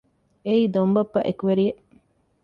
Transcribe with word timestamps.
އެއީ 0.45 0.63
ދޮންބައްޕަ 0.73 1.19
އެކުވެރިއެއް 1.27 1.81